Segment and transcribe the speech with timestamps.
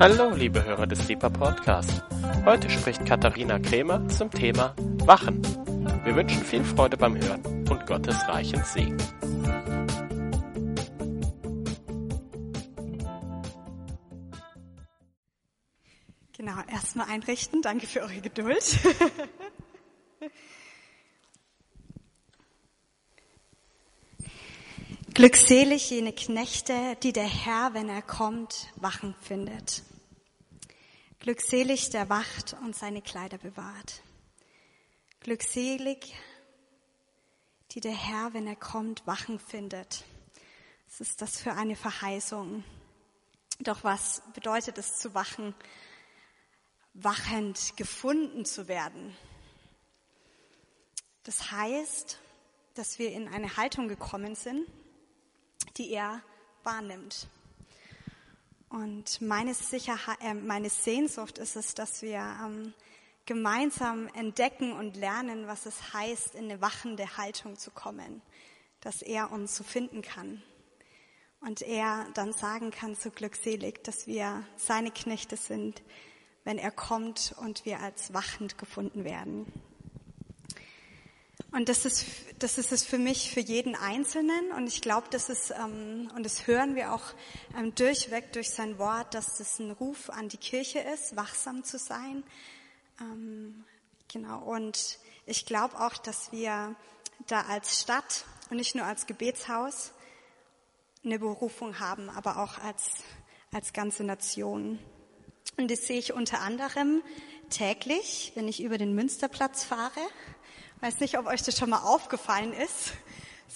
[0.00, 2.02] Hallo, liebe Hörer des Deeper Podcast.
[2.44, 5.42] Heute spricht Katharina Krämer zum Thema Wachen.
[6.04, 8.96] Wir wünschen viel Freude beim Hören und Gottes reichen Segen.
[16.36, 17.62] Genau, erstmal einrichten.
[17.62, 18.78] Danke für eure Geduld.
[25.22, 29.84] Glückselig jene Knechte, die der Herr, wenn er kommt, wachen findet.
[31.20, 34.02] Glückselig der wacht und seine Kleider bewahrt.
[35.20, 36.12] Glückselig,
[37.70, 40.02] die der Herr, wenn er kommt, wachen findet.
[40.88, 42.64] Was ist das für eine Verheißung?
[43.60, 45.54] Doch was bedeutet es zu wachen?
[46.94, 49.16] Wachend gefunden zu werden.
[51.22, 52.18] Das heißt,
[52.74, 54.66] dass wir in eine Haltung gekommen sind,
[55.76, 56.22] die er
[56.64, 57.28] wahrnimmt.
[58.68, 62.72] Und meine, Sicherheit, äh, meine Sehnsucht ist es, dass wir ähm,
[63.26, 68.22] gemeinsam entdecken und lernen, was es heißt, in eine wachende Haltung zu kommen,
[68.80, 70.42] dass er uns so finden kann.
[71.40, 75.82] Und er dann sagen kann, so glückselig, dass wir seine Knechte sind,
[76.44, 79.46] wenn er kommt und wir als wachend gefunden werden.
[81.52, 82.06] Und das ist,
[82.38, 84.52] das ist es für mich, für jeden Einzelnen.
[84.52, 87.04] Und ich glaube, das ist, ähm, und das hören wir auch
[87.58, 91.78] ähm, durchweg durch sein Wort, dass das ein Ruf an die Kirche ist, wachsam zu
[91.78, 92.24] sein.
[93.00, 93.64] Ähm,
[94.08, 94.38] genau.
[94.42, 96.74] Und ich glaube auch, dass wir
[97.26, 99.92] da als Stadt und nicht nur als Gebetshaus
[101.04, 103.02] eine Berufung haben, aber auch als,
[103.52, 104.78] als ganze Nation.
[105.58, 107.02] Und das sehe ich unter anderem
[107.50, 110.00] täglich, wenn ich über den Münsterplatz fahre
[110.82, 112.94] weiß nicht, ob euch das schon mal aufgefallen ist.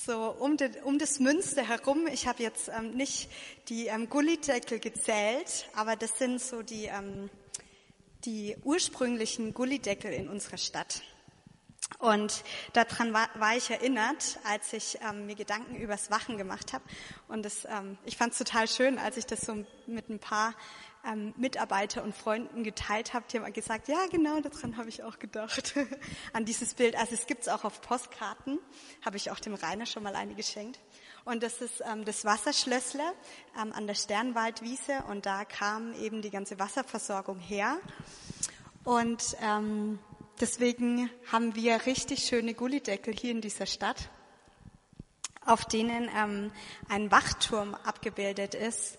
[0.07, 3.29] So um, den, um das Münster herum, ich habe jetzt ähm, nicht
[3.69, 7.29] die ähm, Gullideckel gezählt, aber das sind so die, ähm,
[8.25, 11.03] die ursprünglichen Gullideckel in unserer Stadt.
[11.99, 12.45] Und
[12.75, 16.85] daran war, war ich erinnert, als ich ähm, mir Gedanken übers Wachen gemacht habe.
[17.27, 20.55] Und das, ähm, ich fand es total schön, als ich das so mit ein paar
[21.07, 25.19] ähm, Mitarbeiter und Freunden geteilt habe, die haben gesagt, ja genau, daran habe ich auch
[25.19, 25.75] gedacht,
[26.33, 26.97] an dieses Bild.
[26.97, 28.59] Also es gibt's auch auf Postkarten,
[29.05, 30.79] habe ich auch dem Rainer schon mal eine geschenkt.
[31.25, 33.03] Und das ist ähm, das Wasserschlössle
[33.61, 37.79] ähm, an der Sternwaldwiese und da kam eben die ganze Wasserversorgung her.
[38.85, 39.99] Und ähm,
[40.41, 44.09] deswegen haben wir richtig schöne Gullideckel hier in dieser Stadt,
[45.45, 46.53] auf denen ähm,
[46.89, 48.99] ein Wachturm abgebildet ist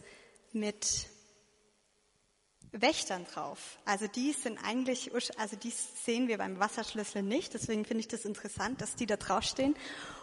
[0.52, 1.08] mit
[2.82, 3.78] Wächtern drauf.
[3.86, 7.54] Also die sind eigentlich, also die sehen wir beim Wasserschlüssel nicht.
[7.54, 9.76] Deswegen finde ich das interessant, dass die da draufstehen.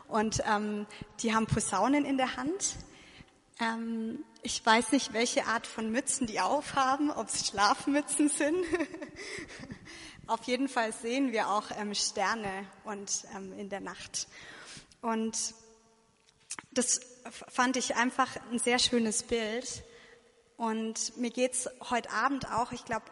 [0.09, 0.87] Und ähm,
[1.21, 2.77] die haben Posaunen in der Hand.
[3.61, 8.65] Ähm, ich weiß nicht, welche Art von Mützen die aufhaben, ob es Schlafmützen sind.
[10.27, 14.27] Auf jeden Fall sehen wir auch ähm, Sterne und ähm, in der Nacht.
[15.03, 15.55] Und
[16.73, 17.01] das
[17.49, 19.85] fand ich einfach ein sehr schönes Bild
[20.57, 23.07] und mir geht's heute Abend auch, ich glaube,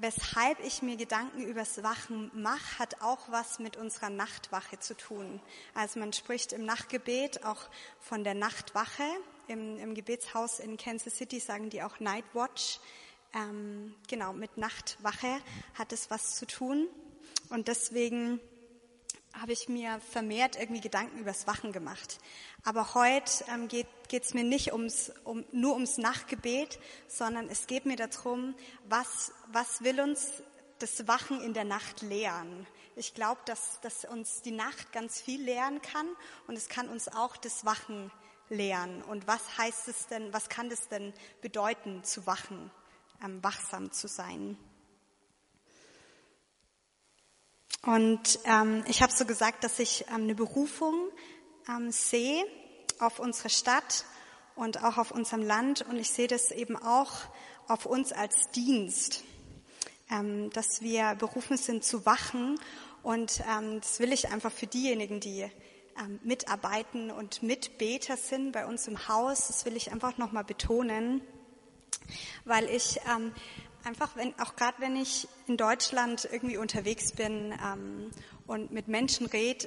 [0.00, 5.40] weshalb ich mir Gedanken übers Wachen mache, hat auch was mit unserer Nachtwache zu tun.
[5.74, 7.68] Also man spricht im Nachtgebet auch
[8.00, 9.02] von der Nachtwache.
[9.48, 12.80] Im, im Gebetshaus in Kansas City sagen die auch Night Watch.
[13.34, 15.40] Ähm, genau, mit Nachtwache
[15.74, 16.88] hat es was zu tun.
[17.50, 18.40] Und deswegen
[19.40, 22.18] habe ich mir vermehrt irgendwie Gedanken übers Wachen gemacht.
[22.64, 27.86] Aber heute ähm, geht es mir nicht ums, um, nur ums Nachtgebet, sondern es geht
[27.86, 28.54] mir darum,
[28.88, 30.42] was, was will uns
[30.78, 32.66] das Wachen in der Nacht lehren.
[32.96, 36.06] Ich glaube, dass, dass uns die Nacht ganz viel lehren kann
[36.46, 38.10] und es kann uns auch das Wachen
[38.48, 39.02] lehren.
[39.02, 42.70] Und was heißt es denn, was kann es denn bedeuten, zu wachen,
[43.24, 44.56] ähm, wachsam zu sein?
[47.82, 51.10] Und ähm, ich habe so gesagt, dass ich ähm, eine Berufung
[51.68, 52.44] ähm, sehe
[52.98, 54.04] auf unsere Stadt
[54.56, 55.82] und auch auf unserem Land.
[55.88, 57.12] Und ich sehe das eben auch
[57.68, 59.24] auf uns als Dienst,
[60.10, 62.58] ähm, dass wir berufen sind zu wachen.
[63.02, 65.48] Und ähm, das will ich einfach für diejenigen, die
[66.00, 71.22] ähm, mitarbeiten und Mitbeter sind bei uns im Haus, das will ich einfach nochmal betonen,
[72.44, 73.32] weil ich ähm,
[73.88, 78.10] einfach, wenn, auch gerade wenn ich in Deutschland irgendwie unterwegs bin ähm,
[78.46, 79.66] und mit Menschen rede,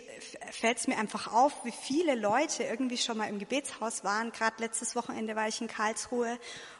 [0.51, 4.31] fällt es mir einfach auf, wie viele Leute irgendwie schon mal im Gebetshaus waren.
[4.31, 6.37] Gerade letztes Wochenende war ich in Karlsruhe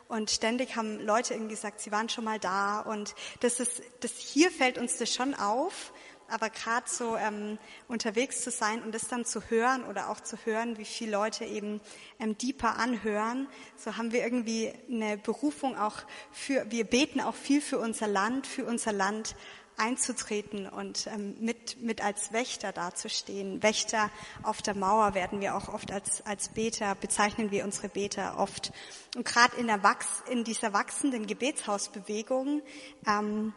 [0.07, 2.81] und ständig haben Leute irgendwie gesagt, sie waren schon mal da.
[2.81, 5.93] Und das ist, das hier fällt uns das schon auf.
[6.31, 7.57] Aber gerade so ähm,
[7.87, 11.45] unterwegs zu sein und das dann zu hören oder auch zu hören, wie viele Leute
[11.45, 11.81] eben
[12.19, 13.47] ähm, deeper anhören,
[13.77, 15.97] so haben wir irgendwie eine Berufung auch
[16.31, 19.35] für, wir beten auch viel für unser Land, für unser Land
[19.77, 23.63] einzutreten und ähm, mit, mit als Wächter dazustehen.
[23.63, 24.11] Wächter
[24.43, 28.71] auf der Mauer werden wir auch oft als, als Beter, bezeichnen wir unsere Beter oft.
[29.15, 32.61] Und gerade in, der Wachs, in dieser wachsenden Gebetshausbewegung
[33.07, 33.53] ähm,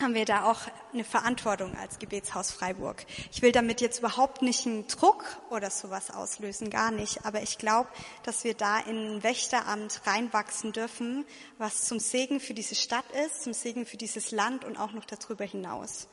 [0.00, 0.60] haben wir da auch
[0.92, 3.04] eine Verantwortung als Gebetshaus Freiburg.
[3.32, 7.24] Ich will damit jetzt überhaupt nicht einen Druck oder sowas auslösen, gar nicht.
[7.24, 7.88] Aber ich glaube,
[8.22, 11.24] dass wir da in ein Wächteramt reinwachsen dürfen,
[11.58, 15.04] was zum Segen für diese Stadt ist, zum Segen für dieses Land und auch noch
[15.04, 16.06] darüber hinaus.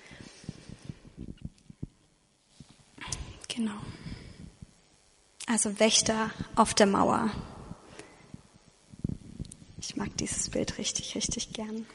[3.47, 3.79] Genau.
[5.45, 7.29] Also Wächter auf der Mauer.
[9.79, 11.85] Ich mag dieses Bild richtig, richtig gern.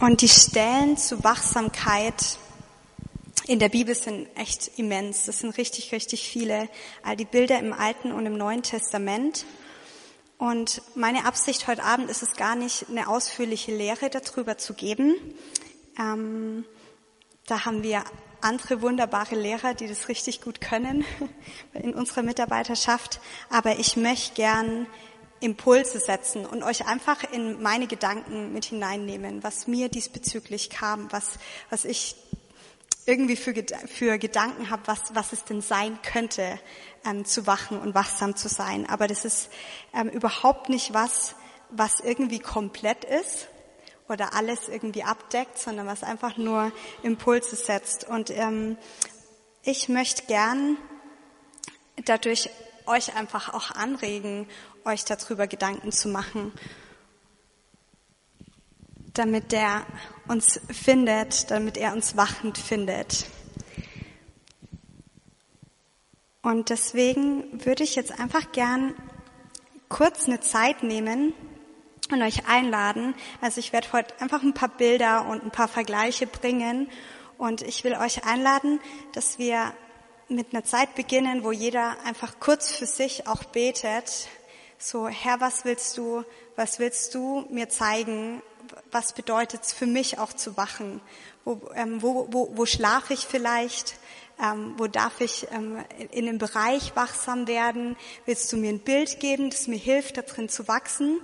[0.00, 2.38] Und die Stellen zu Wachsamkeit
[3.46, 5.26] in der Bibel sind echt immens.
[5.26, 6.68] Das sind richtig, richtig viele.
[7.02, 9.44] All die Bilder im Alten und im Neuen Testament.
[10.38, 15.14] Und meine Absicht heute Abend ist es gar nicht, eine ausführliche Lehre darüber zu geben.
[15.98, 16.64] Ähm,
[17.46, 18.04] da haben wir
[18.40, 21.04] andere wunderbare Lehrer, die das richtig gut können
[21.74, 23.20] in unserer Mitarbeiterschaft.
[23.48, 24.86] Aber ich möchte gern
[25.44, 31.38] Impulse setzen und euch einfach in meine Gedanken mit hineinnehmen, was mir diesbezüglich kam, was,
[31.70, 32.16] was ich
[33.06, 33.54] irgendwie für,
[33.86, 36.58] für Gedanken habe, was, was es denn sein könnte,
[37.04, 38.88] ähm, zu wachen und wachsam zu sein.
[38.88, 39.50] Aber das ist
[39.92, 41.34] ähm, überhaupt nicht was,
[41.68, 43.48] was irgendwie komplett ist
[44.08, 48.04] oder alles irgendwie abdeckt, sondern was einfach nur Impulse setzt.
[48.08, 48.78] Und ähm,
[49.62, 50.78] ich möchte gern
[52.04, 52.48] dadurch
[52.86, 54.46] euch einfach auch anregen
[54.84, 56.52] euch darüber Gedanken zu machen,
[59.14, 59.86] damit er
[60.28, 63.26] uns findet, damit er uns wachend findet.
[66.42, 68.94] Und deswegen würde ich jetzt einfach gern
[69.88, 71.32] kurz eine Zeit nehmen
[72.10, 73.14] und euch einladen.
[73.40, 76.90] Also ich werde heute einfach ein paar Bilder und ein paar Vergleiche bringen
[77.38, 78.80] und ich will euch einladen,
[79.12, 79.72] dass wir
[80.28, 84.28] mit einer Zeit beginnen, wo jeder einfach kurz für sich auch betet,
[84.84, 86.24] so, Herr, was willst du,
[86.56, 88.42] was willst du mir zeigen?
[88.90, 91.00] Was bedeutet es für mich auch zu wachen?
[91.46, 93.94] Wo, ähm, wo, wo, wo schlafe ich vielleicht?
[94.42, 95.78] Ähm, wo darf ich ähm,
[96.10, 97.96] in einem Bereich wachsam werden?
[98.26, 101.18] Willst du mir ein Bild geben, das mir hilft, darin zu wachsen?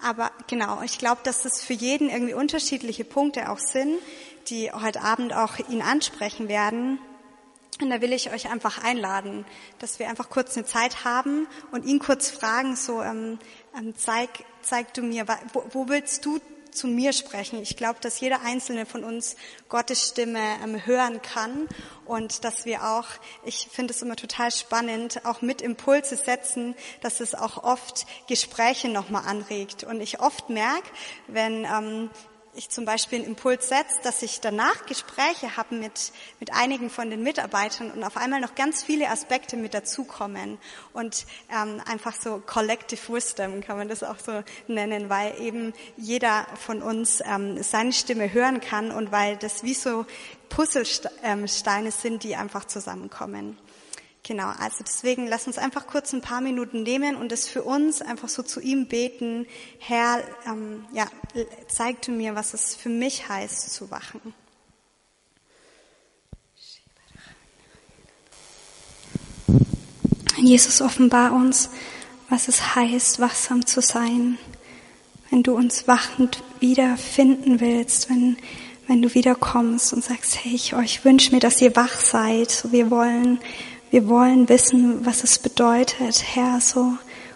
[0.00, 3.98] Aber genau, ich glaube, dass es für jeden irgendwie unterschiedliche Punkte auch sind,
[4.48, 7.00] die heute Abend auch ihn ansprechen werden.
[7.80, 9.46] Und da will ich euch einfach einladen,
[9.78, 13.38] dass wir einfach kurz eine Zeit haben und ihn kurz fragen, so ähm,
[13.76, 14.28] ähm, zeig,
[14.62, 16.40] zeig du mir, wo, wo willst du
[16.70, 17.60] zu mir sprechen.
[17.60, 19.36] Ich glaube, dass jeder einzelne von uns
[19.68, 21.68] Gottes Stimme ähm, hören kann
[22.04, 23.06] und dass wir auch,
[23.44, 28.88] ich finde es immer total spannend, auch mit Impulse setzen, dass es auch oft Gespräche
[28.88, 29.84] nochmal anregt.
[29.84, 30.88] Und ich oft merke,
[31.26, 32.10] wenn ähm,
[32.54, 37.10] ich zum Beispiel einen Impuls setze, dass ich danach Gespräche habe mit, mit einigen von
[37.10, 40.58] den Mitarbeitern und auf einmal noch ganz viele Aspekte mit dazukommen
[40.92, 46.46] und ähm, einfach so Collective Wisdom kann man das auch so nennen, weil eben jeder
[46.56, 50.04] von uns ähm, seine Stimme hören kann und weil das wie so
[50.48, 53.56] Puzzlesteine sind, die einfach zusammenkommen.
[54.22, 58.02] Genau, also deswegen lass uns einfach kurz ein paar Minuten nehmen und es für uns
[58.02, 59.46] einfach so zu ihm beten.
[59.78, 61.06] Herr, ähm, ja,
[61.68, 64.20] zeig du mir, was es für mich heißt, zu wachen.
[70.36, 71.70] Jesus, offenbar uns,
[72.28, 74.38] was es heißt, wachsam zu sein.
[75.30, 78.36] Wenn du uns wachend wiederfinden willst, wenn,
[78.86, 82.66] wenn du wiederkommst und sagst, hey, ich, ich wünsche mir, dass ihr wach seid.
[82.70, 83.38] Wir wollen
[83.90, 86.22] wir wollen wissen, was es bedeutet.
[86.34, 86.92] Herr, so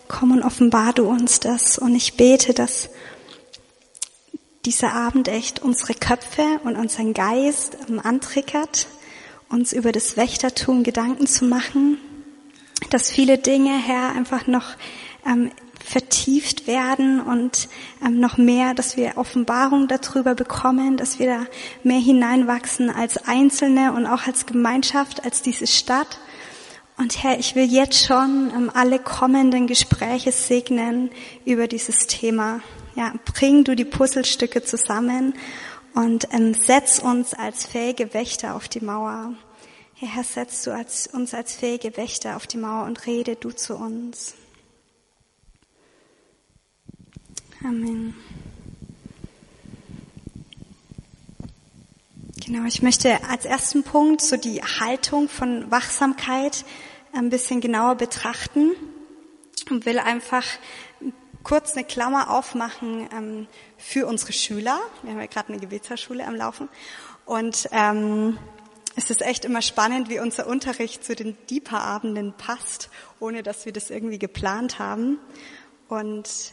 [0.06, 1.78] komm und offenbar du uns das.
[1.78, 2.90] Und ich bete, dass
[4.64, 8.86] dieser Abend echt unsere Köpfe und unseren Geist antriggert,
[9.48, 11.98] uns über das Wächtertum Gedanken zu machen,
[12.90, 14.76] dass viele Dinge, Herr, einfach noch
[15.26, 15.50] ähm,
[15.84, 17.68] vertieft werden und
[18.04, 21.46] ähm, noch mehr, dass wir Offenbarung darüber bekommen, dass wir da
[21.82, 26.18] mehr hineinwachsen als Einzelne und auch als Gemeinschaft, als diese Stadt.
[26.96, 31.10] Und Herr, ich will jetzt schon ähm, alle kommenden Gespräche segnen
[31.44, 32.60] über dieses Thema.
[32.94, 35.34] Ja, bring du die Puzzlestücke zusammen
[35.94, 39.34] und ähm, setz uns als fähige Wächter auf die Mauer.
[39.94, 43.74] Herr, setz du als, uns als fähige Wächter auf die Mauer und rede du zu
[43.74, 44.34] uns.
[47.64, 48.14] Amen.
[52.46, 56.66] Genau, ich möchte als ersten Punkt so die Haltung von Wachsamkeit
[57.14, 58.72] ein bisschen genauer betrachten
[59.70, 60.44] und will einfach
[61.42, 63.46] kurz eine Klammer aufmachen ähm,
[63.78, 64.78] für unsere Schüler.
[65.02, 66.68] Wir haben ja gerade eine Gebetsschule am Laufen
[67.24, 68.36] und ähm,
[68.94, 73.72] es ist echt immer spannend, wie unser Unterricht zu den Deeper-Abenden passt, ohne dass wir
[73.72, 75.18] das irgendwie geplant haben.
[75.88, 76.52] Und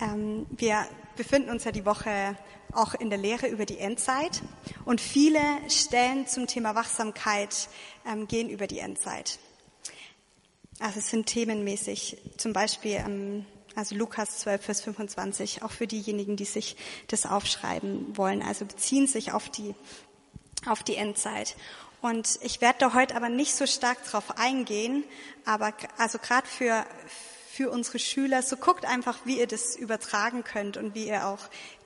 [0.00, 2.36] ähm, wir befinden uns ja die Woche
[2.74, 4.42] auch in der Lehre über die Endzeit.
[4.84, 7.68] Und viele Stellen zum Thema Wachsamkeit
[8.06, 9.38] ähm, gehen über die Endzeit.
[10.78, 16.36] Also es sind themenmäßig, zum Beispiel ähm, also Lukas 12, Vers 25, auch für diejenigen,
[16.36, 16.76] die sich
[17.08, 18.42] das aufschreiben wollen.
[18.42, 19.74] Also beziehen sich auf die,
[20.66, 21.56] auf die Endzeit.
[22.00, 25.04] Und ich werde da heute aber nicht so stark drauf eingehen,
[25.44, 26.84] aber also gerade für,
[27.48, 31.38] für unsere Schüler, so guckt einfach, wie ihr das übertragen könnt und wie ihr auch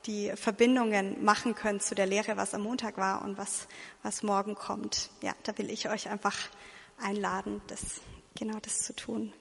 [0.06, 3.66] die Verbindungen machen könnt zu der Lehre, was am Montag war und was,
[4.02, 5.10] was morgen kommt.
[5.22, 6.36] Ja, da will ich euch einfach
[6.98, 8.00] einladen, das,
[8.34, 9.32] genau das zu tun.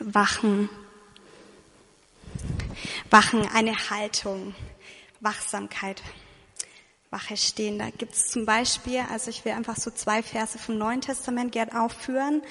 [0.00, 0.68] Wachen.
[3.10, 4.54] Wachen, eine Haltung,
[5.20, 6.02] Wachsamkeit,
[7.10, 7.78] Wache stehen.
[7.78, 11.52] Da gibt es zum Beispiel, also ich will einfach so zwei Verse vom Neuen Testament
[11.52, 12.42] gern aufführen,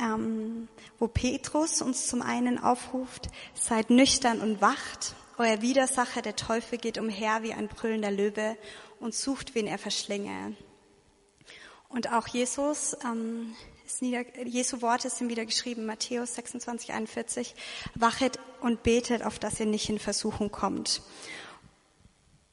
[0.00, 6.78] ähm, wo Petrus uns zum einen aufruft, seid nüchtern und wacht, euer Widersacher, der Teufel,
[6.78, 8.56] geht umher wie ein brüllender Löwe
[8.98, 10.56] und sucht, wen er verschlinge.
[11.88, 13.54] Und auch Jesus ähm,
[13.86, 17.54] ist nieder, Jesu Worte sind wieder geschrieben, Matthäus 26, 41.
[17.94, 21.02] Wachet und betet, auf dass ihr nicht in Versuchung kommt.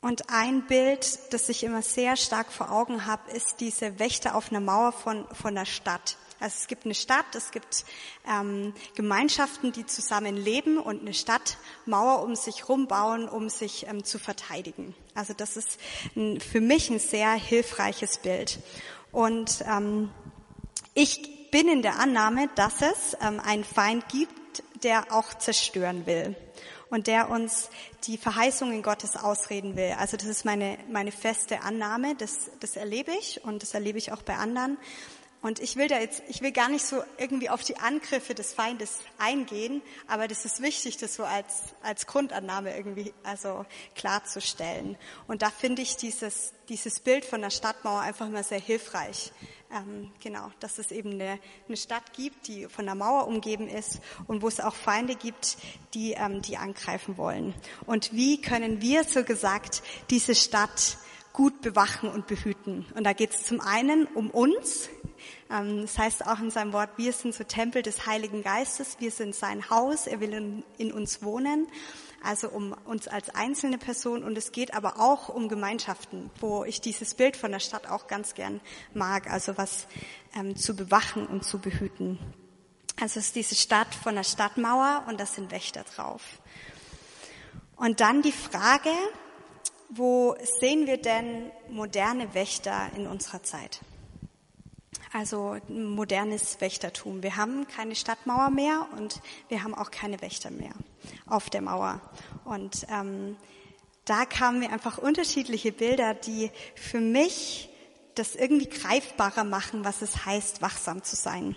[0.06, 4.52] Und ein Bild, das ich immer sehr stark vor Augen habe, ist diese Wächter auf
[4.52, 6.18] einer Mauer von, von der Stadt.
[6.40, 7.86] Also es gibt eine Stadt, es gibt
[8.30, 14.20] ähm, Gemeinschaften, die zusammen leben und eine Stadtmauer um sich rumbauen, um sich ähm, zu
[14.20, 14.94] verteidigen.
[15.16, 15.80] Also das ist
[16.16, 18.60] ein, für mich ein sehr hilfreiches Bild.
[19.12, 20.12] Und ähm,
[20.94, 26.36] ich bin in der Annahme, dass es ähm, einen Feind gibt, der auch zerstören will
[26.89, 27.70] und der uns
[28.06, 29.96] die Verheißungen Gottes ausreden will.
[30.00, 34.12] Also das ist meine, meine feste Annahme, das, das erlebe ich und das erlebe ich
[34.12, 34.77] auch bei anderen.
[35.46, 38.51] Und ich will da jetzt, ich will gar nicht so irgendwie auf die Angriffe des
[38.51, 43.63] Feindes eingehen, aber das ist wichtig, das so als, als Grundannahme irgendwie, also
[43.94, 44.98] klarzustellen.
[45.27, 49.32] Und da finde ich dieses, dieses Bild von der Stadtmauer einfach mal sehr hilfreich
[49.75, 54.00] ähm, genau, dass es eben eine, eine, Stadt gibt, die von der Mauer umgeben ist
[54.27, 55.58] und wo es auch Feinde gibt,
[55.94, 57.53] die, ähm, die angreifen wollen.
[57.86, 60.98] Und wie können wir, so gesagt, diese Stadt
[61.34, 62.86] gut bewachen und behüten?
[62.96, 64.89] Und da geht es zum einen um uns.
[65.51, 69.12] Ähm, das heißt auch in seinem Wort, wir sind so Tempel des Heiligen Geistes, wir
[69.12, 71.67] sind sein Haus, er will in uns wohnen
[72.25, 76.82] also um uns als einzelne Person und es geht aber auch um Gemeinschaften, wo ich
[76.82, 78.62] dieses Bild von der Stadt auch ganz gern
[78.94, 79.88] mag, also was
[80.36, 82.20] ähm, zu bewachen und zu behüten.
[83.00, 86.22] Also es ist diese Stadt von der Stadtmauer und das sind Wächter drauf.
[87.75, 88.91] Und dann die Frage,
[89.89, 93.82] wo sehen wir denn moderne Wächter in unserer Zeit?
[95.16, 97.24] Also modernes Wächtertum.
[97.24, 100.74] Wir haben keine Stadtmauer mehr und wir haben auch keine Wächter mehr
[101.26, 102.02] auf der Mauer.
[102.44, 103.38] Und ähm,
[104.04, 107.70] da kamen mir einfach unterschiedliche Bilder, die für mich
[108.16, 111.56] das irgendwie greifbarer machen, was es heißt, wachsam zu sein.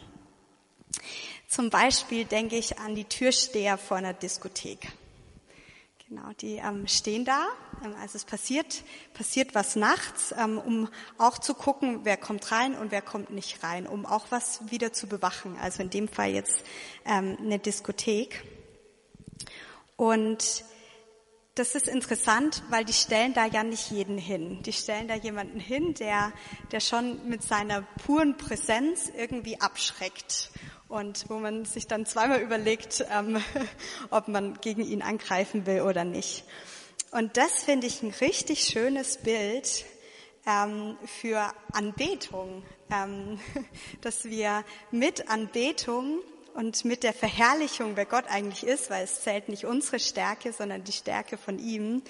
[1.49, 4.87] Zum Beispiel denke ich an die Türsteher vor einer Diskothek.
[6.09, 7.49] Genau, die ähm, stehen da.
[7.85, 10.88] Ähm, also es passiert, passiert was nachts, ähm, um
[11.19, 14.95] auch zu gucken, wer kommt rein und wer kommt nicht rein, um auch was wieder
[14.95, 15.59] zu bewachen.
[15.61, 16.65] Also in dem Fall jetzt
[17.05, 18.43] ähm, eine Diskothek.
[19.97, 20.65] Und
[21.57, 24.62] das ist interessant, weil die stellen da ja nicht jeden hin.
[24.62, 26.33] Die stellen da jemanden hin, der,
[26.73, 30.53] der schon mit seiner puren Präsenz irgendwie abschreckt
[30.88, 33.42] und wo man sich dann zweimal überlegt, ähm,
[34.11, 36.45] ob man gegen ihn angreifen will oder nicht.
[37.11, 39.85] Und das finde ich ein richtig schönes Bild
[40.47, 43.38] ähm, für Anbetung, ähm,
[44.00, 46.21] dass wir mit Anbetung
[46.54, 50.85] und mit der Verherrlichung, wer Gott eigentlich ist, weil es zählt nicht unsere Stärke, sondern
[50.85, 52.02] die Stärke von ihm,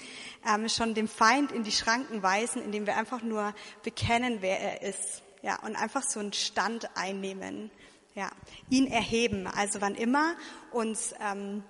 [0.47, 4.81] ähm, schon dem Feind in die Schranken weisen, indem wir einfach nur bekennen, wer er
[4.81, 5.21] ist.
[5.41, 7.71] Ja, und einfach so einen Stand einnehmen.
[8.15, 8.31] Ja,
[8.69, 9.47] ihn erheben.
[9.47, 10.35] Also wann immer
[10.71, 11.63] uns ähm,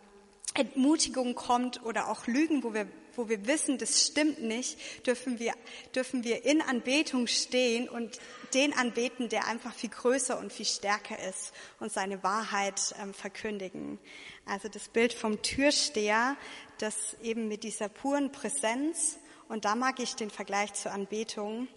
[0.54, 5.54] Entmutigung kommt oder auch Lügen, wo wir, wo wir wissen, das stimmt nicht, dürfen wir,
[5.94, 8.20] dürfen wir in Anbetung stehen und
[8.54, 14.00] den anbeten, der einfach viel größer und viel stärker ist und seine Wahrheit ähm, verkündigen.
[14.46, 16.36] Also das Bild vom Türsteher,
[16.80, 19.20] das eben mit dieser puren Präsenz,
[19.50, 21.68] und da mag ich den Vergleich zur Anbetung,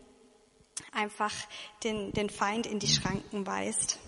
[0.92, 1.32] einfach
[1.84, 3.98] den, den Feind in die Schranken weist.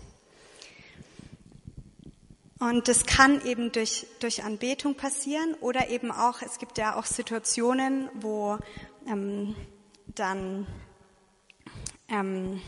[2.61, 7.04] Und das kann eben durch, durch Anbetung passieren oder eben auch, es gibt ja auch
[7.04, 8.58] Situationen, wo
[9.06, 9.56] ähm,
[10.06, 10.66] dann
[12.08, 12.61] ähm,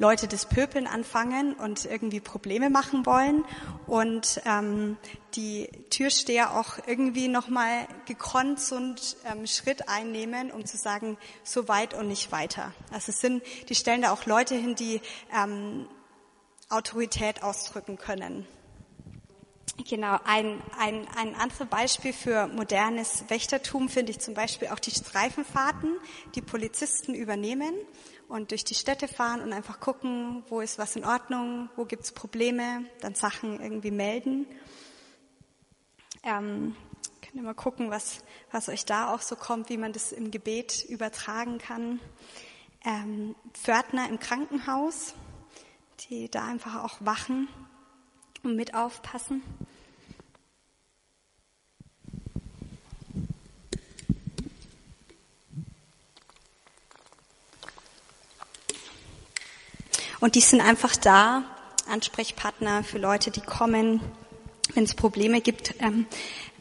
[0.00, 3.44] Leute das Pöpeln anfangen und irgendwie Probleme machen wollen
[3.86, 4.96] und ähm,
[5.34, 11.66] die Türsteher auch irgendwie nochmal gekonnt so einen ähm, Schritt einnehmen, um zu sagen, so
[11.66, 12.72] weit und nicht weiter.
[12.92, 15.00] Also es sind, die stellen da auch Leute hin, die
[15.34, 15.88] ähm,
[16.68, 18.46] Autorität ausdrücken können.
[19.86, 24.90] Genau, ein, ein, ein anderes Beispiel für modernes Wächtertum finde ich zum Beispiel auch die
[24.90, 25.96] Streifenfahrten,
[26.34, 27.72] die Polizisten übernehmen
[28.26, 32.10] und durch die Städte fahren und einfach gucken, wo ist was in Ordnung, wo gibt's
[32.10, 34.46] Probleme, dann Sachen irgendwie melden.
[36.24, 36.74] Ähm,
[37.22, 40.32] könnt ihr mal gucken, was, was euch da auch so kommt, wie man das im
[40.32, 42.00] Gebet übertragen kann.
[42.84, 45.14] Ähm, Pförtner im Krankenhaus,
[46.10, 47.48] die da einfach auch wachen
[48.42, 49.42] und mit aufpassen.
[60.20, 61.44] Und die sind einfach da,
[61.88, 64.00] Ansprechpartner für Leute, die kommen.
[64.74, 66.06] Wenn es Probleme gibt, ähm,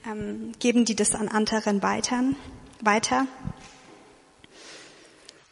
[0.05, 2.23] ähm, geben die das an anderen weiter.
[2.81, 3.27] weiter.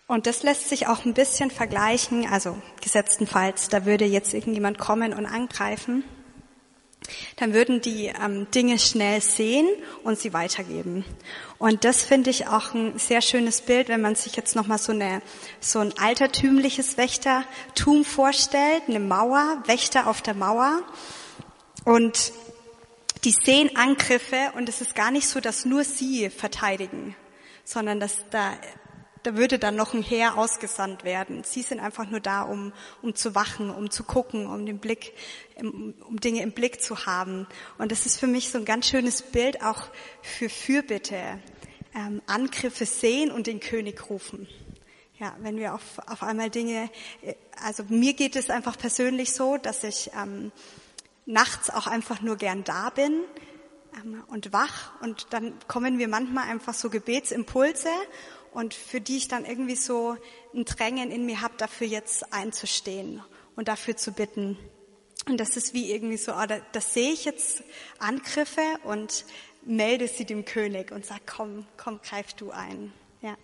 [0.08, 5.13] Und das lässt sich auch ein bisschen vergleichen, also gesetztenfalls, da würde jetzt irgendjemand kommen
[5.13, 6.03] und angreifen
[7.38, 9.67] dann würden die ähm, Dinge schnell sehen
[10.03, 11.05] und sie weitergeben.
[11.57, 14.91] Und das finde ich auch ein sehr schönes Bild, wenn man sich jetzt nochmal so,
[14.91, 15.21] eine,
[15.59, 20.81] so ein altertümliches Wächtertum vorstellt, eine Mauer, Wächter auf der Mauer.
[21.85, 22.33] Und
[23.24, 27.15] die sehen Angriffe und es ist gar nicht so, dass nur sie verteidigen,
[27.63, 28.53] sondern dass da
[29.25, 31.44] da würde dann noch ein Heer ausgesandt werden.
[31.44, 35.14] Sie sind einfach nur da, um, um zu wachen, um zu gucken, um den Blick,
[35.59, 37.48] um Dinge im Blick zu haben.
[37.79, 39.88] Und das ist für mich so ein ganz schönes Bild auch
[40.22, 41.40] für Fürbitte.
[41.96, 44.50] Ähm, Angriffe sehen und den König rufen.
[45.18, 46.90] Ja, wenn wir auf, auf einmal Dinge,
[47.22, 50.51] äh, also mir geht es einfach persönlich so, dass ich ähm,
[51.25, 53.22] nachts auch einfach nur gern da bin
[53.98, 57.90] ähm, und wach und dann kommen wir manchmal einfach so Gebetsimpulse
[58.55, 60.15] und für die ich dann irgendwie so
[60.53, 63.22] ein Drängen in mir habe, dafür jetzt einzustehen
[63.57, 64.57] und dafür zu bitten.
[65.27, 67.63] Und das ist wie irgendwie so, ah, da, das sehe ich jetzt
[68.00, 69.25] Angriffe und
[69.65, 72.94] melde sie dem König und sag, komm, komm, greif du ein.
[73.22, 73.35] Ja.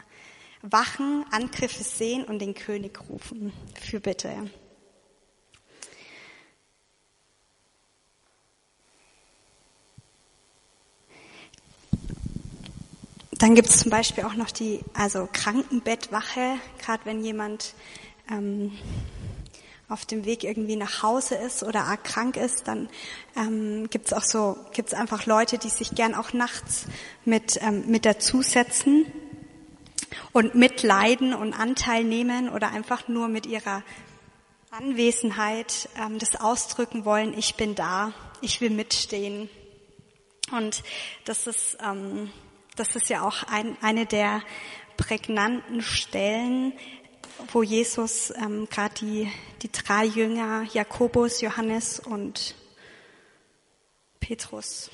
[0.62, 3.52] Wachen, Angriffe sehen und den König rufen.
[3.82, 4.50] Für bitte.
[13.42, 17.74] Dann gibt es zum Beispiel auch noch die also Krankenbettwache, gerade wenn jemand
[18.30, 18.78] ähm,
[19.90, 22.88] auf dem Weg irgendwie nach Hause ist oder arg krank ist, dann
[23.36, 26.86] ähm, gibt es auch so, gibt es einfach Leute, die sich gern auch nachts
[27.26, 29.08] mit, ähm, mit dazusetzen
[30.34, 33.82] und mitleiden und Anteil nehmen oder einfach nur mit ihrer
[34.70, 39.50] Anwesenheit ähm, das ausdrücken wollen, ich bin da, ich will mitstehen.
[40.52, 40.84] Und
[41.26, 42.30] das ist ähm,
[42.76, 44.42] das ist ja auch ein, eine der
[44.98, 46.74] prägnanten Stellen,
[47.52, 49.32] wo Jesus ähm, gerade die,
[49.62, 52.56] die drei Jünger, Jakobus, Johannes und
[54.20, 54.92] Petrus,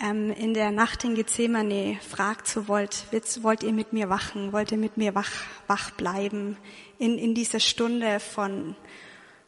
[0.00, 3.06] ähm, in der Nacht in Gethsemane fragt, so wollt,
[3.42, 5.32] wollt ihr mit mir wachen, wollt ihr mit mir wach,
[5.66, 6.56] wach bleiben
[6.98, 8.76] in, in dieser Stunde von,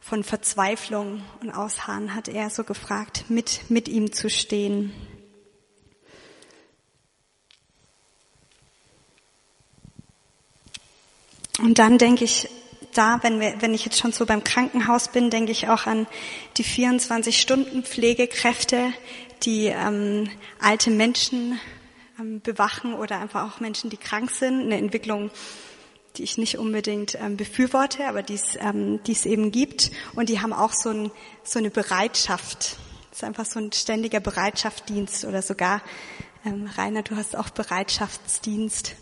[0.01, 4.93] von Verzweiflung und Ausharren hat er so gefragt, mit, mit ihm zu stehen.
[11.59, 12.49] Und dann denke ich,
[12.95, 16.07] da, wenn, wir, wenn ich jetzt schon so beim Krankenhaus bin, denke ich auch an
[16.57, 18.93] die 24-Stunden-Pflegekräfte,
[19.43, 21.61] die ähm, alte Menschen
[22.19, 24.63] ähm, bewachen oder einfach auch Menschen, die krank sind.
[24.63, 25.31] Eine Entwicklung,
[26.17, 29.93] die ich nicht unbedingt ähm, befürworte, aber die ähm, es eben gibt.
[30.15, 31.13] Und die haben auch so, ein,
[31.45, 32.77] so eine Bereitschaft.
[33.11, 35.83] Das ist einfach so ein ständiger Bereitschaftsdienst oder sogar,
[36.45, 38.97] ähm, Rainer, du hast auch Bereitschaftsdienst.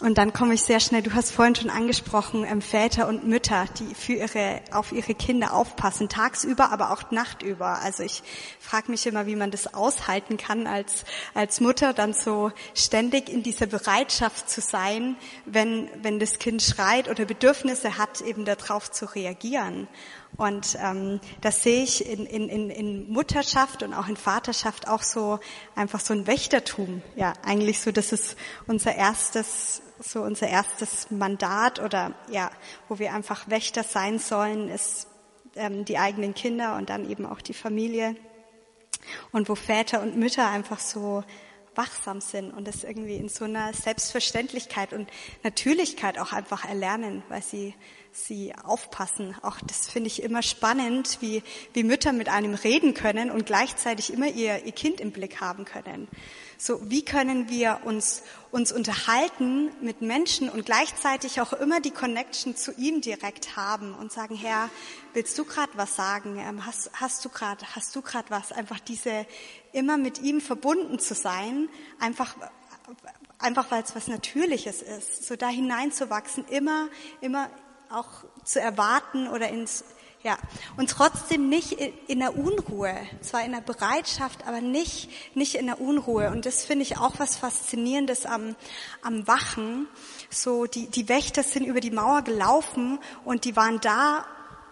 [0.00, 3.64] Und dann komme ich sehr schnell, du hast vorhin schon angesprochen, ähm, Väter und Mütter,
[3.80, 7.80] die für ihre, auf ihre Kinder aufpassen, tagsüber, aber auch nachtüber.
[7.82, 8.22] Also ich
[8.60, 13.42] frage mich immer, wie man das aushalten kann, als, als Mutter dann so ständig in
[13.42, 19.04] dieser Bereitschaft zu sein, wenn, wenn das Kind schreit oder Bedürfnisse hat, eben darauf zu
[19.04, 19.88] reagieren.
[20.36, 25.40] Und ähm, das sehe ich in, in, in, Mutterschaft und auch in Vaterschaft auch so
[25.74, 27.02] einfach so ein Wächtertum.
[27.16, 28.36] Ja, eigentlich so, das ist
[28.66, 32.50] unser erstes, so unser erstes Mandat oder ja,
[32.88, 35.08] wo wir einfach Wächter sein sollen, ist
[35.56, 38.14] ähm, die eigenen Kinder und dann eben auch die Familie.
[39.32, 41.24] Und wo Väter und Mütter einfach so
[41.74, 45.08] wachsam sind und das irgendwie in so einer Selbstverständlichkeit und
[45.44, 47.74] Natürlichkeit auch einfach erlernen, weil sie
[48.26, 49.34] sie aufpassen.
[49.42, 54.12] Auch das finde ich immer spannend, wie, wie Mütter mit einem reden können und gleichzeitig
[54.12, 56.08] immer ihr, ihr Kind im Blick haben können.
[56.60, 62.56] So, wie können wir uns, uns unterhalten mit Menschen und gleichzeitig auch immer die Connection
[62.56, 64.68] zu ihm direkt haben und sagen, Herr,
[65.14, 66.36] willst du gerade was sagen?
[66.38, 68.50] Ähm, hast, hast du gerade, hast du gerade was?
[68.50, 69.24] Einfach diese,
[69.72, 71.68] immer mit ihm verbunden zu sein,
[72.00, 72.34] einfach,
[73.38, 76.88] einfach weil es was Natürliches ist, so da hineinzuwachsen, immer,
[77.20, 77.50] immer
[77.90, 79.84] auch zu erwarten oder ins,
[80.22, 80.36] ja,
[80.76, 85.80] und trotzdem nicht in der Unruhe, zwar in der Bereitschaft, aber nicht, nicht in der
[85.80, 86.30] Unruhe.
[86.30, 88.56] Und das finde ich auch was Faszinierendes am,
[89.02, 89.86] am Wachen.
[90.28, 94.26] So, die, die Wächter sind über die Mauer gelaufen und die waren da,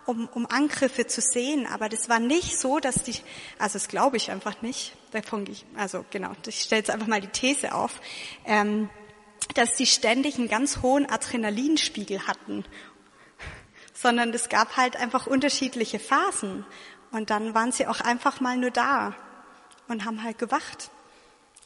[0.04, 1.66] um, um Angriffe zu sehen.
[1.66, 3.14] Aber das war nicht so, dass die,
[3.58, 4.96] also das glaube ich einfach nicht.
[5.12, 8.00] Davon ich, also genau, ich stelle jetzt einfach mal die These auf,
[8.46, 8.90] ähm,
[9.54, 12.64] dass die ständig einen ganz hohen Adrenalinspiegel hatten
[13.96, 16.64] sondern es gab halt einfach unterschiedliche Phasen.
[17.10, 19.14] Und dann waren sie auch einfach mal nur da
[19.88, 20.90] und haben halt gewacht.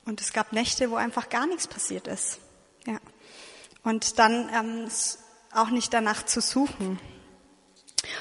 [0.04, 2.38] Und es gab Nächte, wo einfach gar nichts passiert ist.
[2.86, 2.98] Ja.
[3.82, 4.88] Und dann ähm,
[5.52, 6.98] auch nicht danach zu suchen.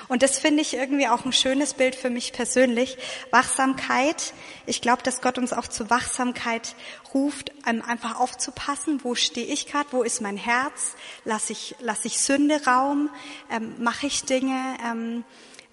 [0.07, 2.97] Und das finde ich irgendwie auch ein schönes Bild für mich persönlich.
[3.31, 4.33] Wachsamkeit.
[4.65, 6.75] Ich glaube, dass Gott uns auch zur Wachsamkeit
[7.13, 12.19] ruft, einfach aufzupassen, wo stehe ich gerade, wo ist mein Herz, lasse ich, lass ich
[12.19, 13.09] Sünde Raum,
[13.51, 15.23] ähm, mache ich Dinge, ähm,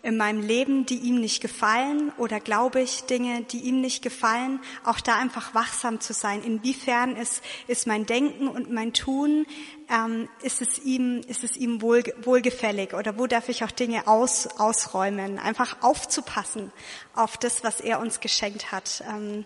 [0.07, 4.61] in meinem Leben, die ihm nicht gefallen oder glaube ich Dinge, die ihm nicht gefallen,
[4.85, 6.45] auch da einfach wachsam zu sein.
[6.45, 9.47] Inwiefern ist, ist mein Denken und mein Tun,
[9.91, 14.07] ähm, ist es ihm, ist es ihm wohl, wohlgefällig oder wo darf ich auch Dinge
[14.07, 15.41] aus, ausräumen?
[15.41, 16.71] Einfach aufzupassen
[17.17, 19.03] auf das, was er uns geschenkt hat.
[19.11, 19.45] Ähm,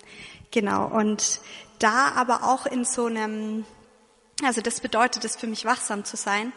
[0.50, 0.88] genau.
[0.88, 1.40] Und
[1.78, 3.64] da aber auch in so einem,
[4.44, 6.52] also das bedeutet es für mich wachsam zu sein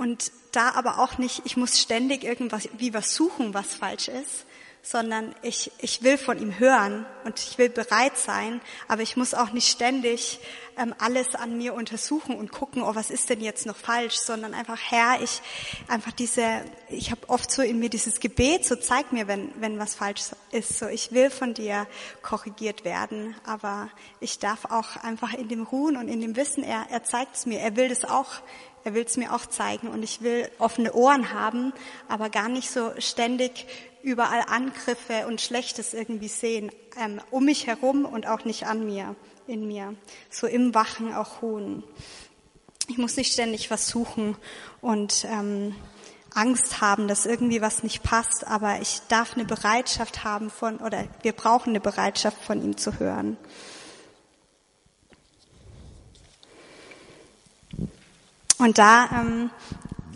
[0.00, 4.46] und da aber auch nicht, ich muss ständig irgendwas, wie was suchen, was falsch ist,
[4.82, 9.34] sondern ich, ich will von ihm hören und ich will bereit sein, aber ich muss
[9.34, 10.40] auch nicht ständig
[10.78, 14.54] ähm, alles an mir untersuchen und gucken, oh, was ist denn jetzt noch falsch, sondern
[14.54, 15.42] einfach, Herr, ich
[15.88, 19.78] einfach diese, ich habe oft so in mir dieses Gebet, so zeig mir, wenn, wenn
[19.78, 21.86] was falsch ist, so ich will von dir
[22.22, 26.86] korrigiert werden, aber ich darf auch einfach in dem Ruhen und in dem Wissen, er,
[26.90, 28.40] er zeigt es mir, er will das auch
[28.84, 31.72] er will es mir auch zeigen und ich will offene Ohren haben,
[32.08, 33.66] aber gar nicht so ständig
[34.02, 39.14] überall Angriffe und Schlechtes irgendwie sehen, ähm, um mich herum und auch nicht an mir,
[39.46, 39.94] in mir.
[40.30, 41.82] So im Wachen auch ruhen.
[42.88, 44.36] Ich muss nicht ständig was suchen
[44.80, 45.74] und ähm,
[46.34, 51.04] Angst haben, dass irgendwie was nicht passt, aber ich darf eine Bereitschaft haben von, oder
[51.22, 53.36] wir brauchen eine Bereitschaft von ihm zu hören.
[58.60, 59.50] Und da ähm,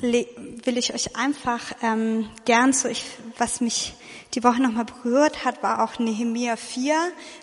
[0.02, 3.02] will ich euch einfach ähm, gern so, ich,
[3.38, 3.94] was mich
[4.34, 6.94] die Woche nochmal berührt hat, war auch Nehemia 4.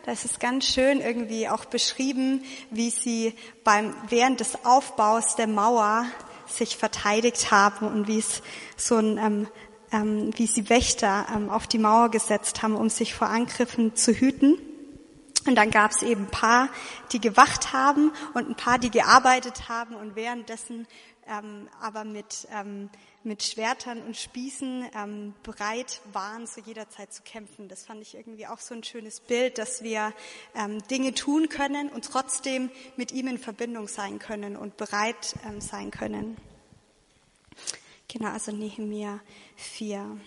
[0.06, 3.34] Da ist es ganz schön irgendwie auch beschrieben, wie sie
[3.64, 6.06] beim, während des Aufbaus der Mauer
[6.46, 8.44] sich verteidigt haben und wie es
[8.78, 9.48] so ein, ähm,
[9.92, 14.14] ähm, wie sie Wächter ähm, auf die Mauer gesetzt haben, um sich vor Angriffen zu
[14.14, 14.60] hüten.
[15.46, 16.70] Und dann gab es eben ein paar,
[17.12, 20.88] die gewacht haben und ein paar, die gearbeitet haben und währenddessen
[21.28, 22.90] ähm, aber mit, ähm,
[23.24, 27.68] mit Schwertern und Spießen ähm, bereit waren, zu jeder Zeit zu kämpfen.
[27.68, 30.14] Das fand ich irgendwie auch so ein schönes Bild, dass wir
[30.56, 35.62] ähm, Dinge tun können und trotzdem mit ihm in Verbindung sein können und bereit ähm,
[35.62, 36.38] sein können.
[38.08, 39.22] Genau, also Nehemiah
[39.56, 40.20] 4.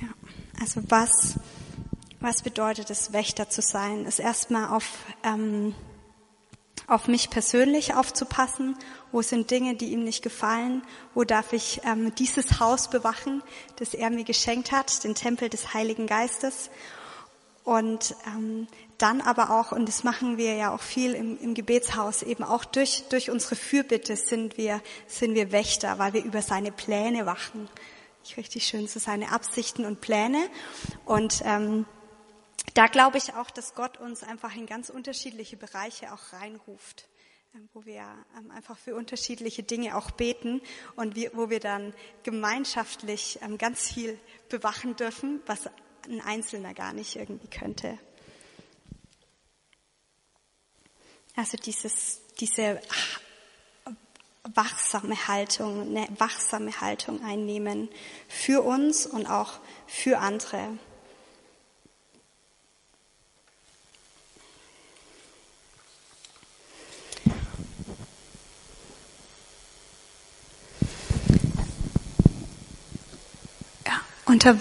[0.00, 0.08] Ja,
[0.60, 1.38] also was
[2.22, 4.06] was bedeutet es, Wächter zu sein?
[4.06, 4.84] Ist erstmal auf,
[5.24, 5.74] ähm,
[6.86, 8.76] auf mich persönlich aufzupassen.
[9.10, 10.82] Wo sind Dinge, die ihm nicht gefallen?
[11.14, 13.42] Wo darf ich ähm, dieses Haus bewachen,
[13.76, 16.70] das er mir geschenkt hat, den Tempel des Heiligen Geistes?
[17.64, 22.22] Und ähm, dann aber auch, und das machen wir ja auch viel im, im Gebetshaus,
[22.22, 26.70] eben auch durch, durch unsere Fürbitte sind wir, sind wir Wächter, weil wir über seine
[26.70, 27.68] Pläne wachen.
[28.36, 30.48] Richtig schön, so seine Absichten und Pläne.
[31.04, 31.86] Und ähm,
[32.74, 37.08] da glaube ich auch, dass Gott uns einfach in ganz unterschiedliche Bereiche auch reinruft.
[37.54, 38.02] ähm, wo wir
[38.38, 40.62] ähm, einfach für unterschiedliche Dinge auch beten
[40.96, 45.68] und wo wir dann gemeinschaftlich ähm, ganz viel bewachen dürfen, was
[46.08, 47.98] ein Einzelner gar nicht irgendwie könnte.
[51.36, 52.80] Also dieses, diese
[54.54, 57.88] wachsame Haltung, eine wachsame Haltung einnehmen
[58.28, 60.78] für uns und auch für andere.
[73.86, 74.60] Ja, unter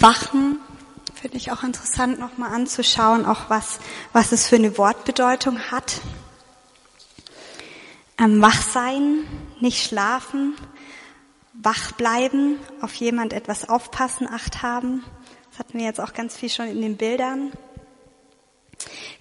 [1.16, 3.80] finde ich auch interessant nochmal anzuschauen, auch was,
[4.14, 6.02] was es für eine Wortbedeutung hat.
[8.22, 9.26] Ähm, wach sein,
[9.62, 10.56] nicht schlafen,
[11.54, 15.04] wach bleiben, auf jemand etwas aufpassen, Acht haben.
[15.50, 17.52] Das hatten wir jetzt auch ganz viel schon in den Bildern.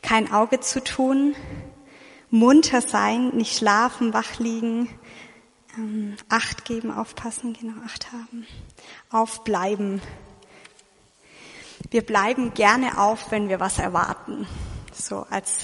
[0.02, 1.34] Kein Auge zu tun,
[2.28, 4.90] munter sein, nicht schlafen, wach liegen,
[5.78, 8.46] ähm, Acht geben, aufpassen, genau, Acht haben,
[9.08, 10.02] aufbleiben.
[11.90, 14.46] Wir bleiben gerne auf, wenn wir was erwarten.
[14.92, 15.60] So als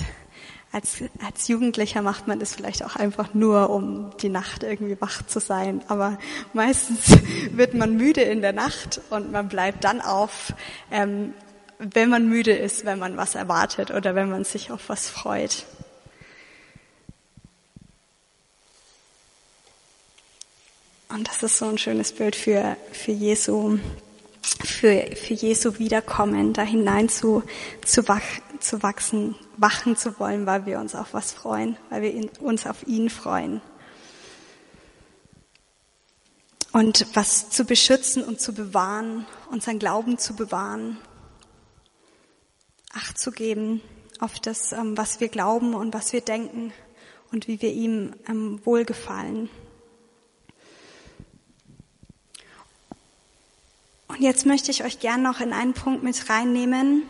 [0.73, 5.23] als, als Jugendlicher macht man das vielleicht auch einfach nur, um die Nacht irgendwie wach
[5.27, 5.83] zu sein.
[5.89, 6.19] Aber
[6.53, 7.19] meistens
[7.53, 10.53] wird man müde in der Nacht und man bleibt dann auf,
[10.91, 11.33] ähm,
[11.79, 15.67] wenn man müde ist, wenn man was erwartet oder wenn man sich auf was freut.
[21.09, 23.79] Und das ist so ein schönes Bild für, für Jesu,
[24.65, 27.43] für, für Jesu Wiederkommen, da hinein zu,
[27.85, 28.23] zu, wach,
[28.61, 32.87] zu wachsen, wachen zu wollen, weil wir uns auf was freuen, weil wir uns auf
[32.87, 33.61] ihn freuen.
[36.73, 40.99] Und was zu beschützen und zu bewahren, unseren Glauben zu bewahren,
[42.97, 43.83] Acht zu geben
[44.21, 46.73] auf das, ähm, was wir glauben und was wir denken
[47.31, 49.51] und wie wir ihm ähm, wohlgefallen.
[54.09, 57.03] Und jetzt möchte ich euch gern noch in einen Punkt mit reinnehmen,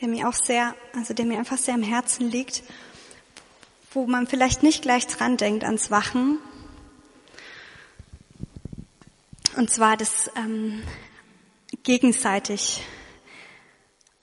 [0.00, 2.62] der mir auch sehr, also der mir einfach sehr am Herzen liegt,
[3.92, 6.38] wo man vielleicht nicht gleich dran denkt ans Wachen.
[9.56, 10.82] Und zwar das ähm,
[11.82, 12.82] gegenseitig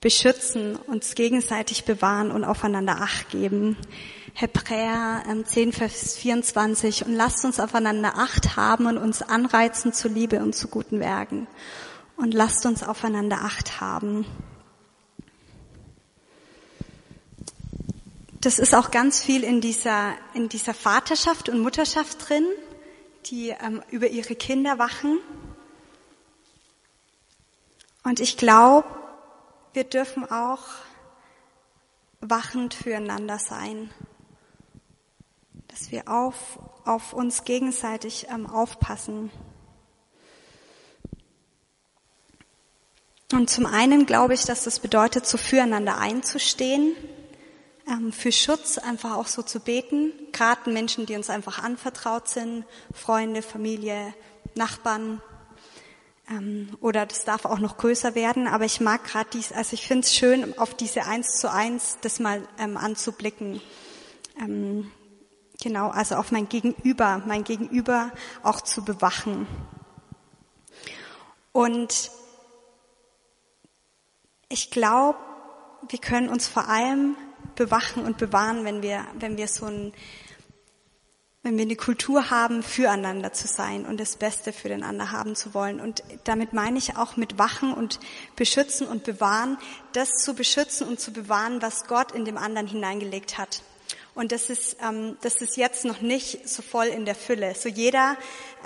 [0.00, 3.76] beschützen, uns gegenseitig bewahren und aufeinander Acht geben.
[4.34, 7.04] Hebräer 10, ähm, Vers 24.
[7.04, 11.46] Und lasst uns aufeinander Acht haben und uns anreizen zur Liebe und zu guten Werken.
[12.16, 14.24] Und lasst uns aufeinander Acht haben.
[18.46, 22.46] Das ist auch ganz viel in dieser, in dieser Vaterschaft und Mutterschaft drin,
[23.24, 25.18] die ähm, über ihre Kinder wachen.
[28.04, 28.86] Und ich glaube,
[29.72, 30.62] wir dürfen auch
[32.20, 33.90] wachend füreinander sein.
[35.66, 39.32] Dass wir auf, auf uns gegenseitig ähm, aufpassen.
[43.32, 46.94] Und zum einen glaube ich, dass das bedeutet, so füreinander einzustehen,
[48.10, 53.42] für Schutz einfach auch so zu beten, gerade Menschen, die uns einfach anvertraut sind, Freunde,
[53.42, 54.12] Familie,
[54.56, 55.22] Nachbarn.
[56.28, 59.86] Ähm, oder das darf auch noch größer werden, aber ich mag gerade dies, also ich
[59.86, 63.60] finde es schön, auf diese Eins zu eins das mal ähm, anzublicken.
[64.40, 64.90] Ähm,
[65.62, 68.10] genau, also auf mein Gegenüber, mein Gegenüber
[68.42, 69.46] auch zu bewachen.
[71.52, 72.10] Und
[74.48, 75.18] ich glaube,
[75.88, 77.16] wir können uns vor allem
[77.56, 79.92] bewachen und bewahren, wenn wir, wenn wir so ein,
[81.42, 85.36] wenn wir eine Kultur haben, füreinander zu sein und das Beste für den anderen haben
[85.36, 85.80] zu wollen.
[85.80, 88.00] Und damit meine ich auch mit Wachen und
[88.34, 89.56] Beschützen und Bewahren,
[89.92, 93.62] das zu beschützen und zu bewahren, was Gott in dem anderen hineingelegt hat.
[94.14, 97.54] Und das ist, ähm, das ist jetzt noch nicht so voll in der Fülle.
[97.54, 98.16] So jeder